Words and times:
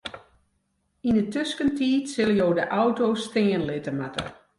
Yn 1.09 1.19
'e 1.19 1.23
tuskentiid 1.35 2.05
sille 2.13 2.37
jo 2.39 2.47
de 2.61 2.65
auto 2.81 3.07
stean 3.25 3.63
litte 3.69 3.91
moatte. 4.01 4.25